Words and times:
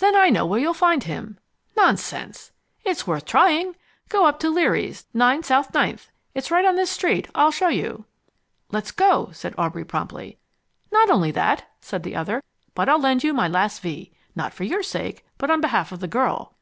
"Then 0.00 0.16
I 0.16 0.30
know 0.30 0.46
where 0.46 0.58
you'll 0.58 0.72
find 0.72 1.04
him." 1.04 1.38
"Nonsense!" 1.76 2.52
"It's 2.86 3.06
worth 3.06 3.26
trying. 3.26 3.76
Go 4.08 4.24
up 4.24 4.40
to 4.40 4.48
Leary's, 4.48 5.04
9 5.12 5.42
South 5.42 5.74
Ninth. 5.74 6.10
It's 6.34 6.50
right 6.50 6.64
on 6.64 6.74
this 6.76 6.88
street. 6.90 7.28
I'll 7.34 7.50
show 7.50 7.68
you." 7.68 8.06
"Let's 8.72 8.92
go," 8.92 9.28
said 9.34 9.52
Aubrey 9.58 9.84
promptly. 9.84 10.38
"Not 10.90 11.10
only 11.10 11.32
that," 11.32 11.68
said 11.82 12.02
the 12.02 12.16
other, 12.16 12.42
"but 12.74 12.88
I'll 12.88 12.98
lend 12.98 13.22
you 13.22 13.34
my 13.34 13.46
last 13.46 13.82
V. 13.82 14.10
Not 14.34 14.54
for 14.54 14.64
your 14.64 14.82
sake, 14.82 15.22
but 15.36 15.50
on 15.50 15.60
behalf 15.60 15.92
of 15.92 16.00
the 16.00 16.08
girl. 16.08 16.54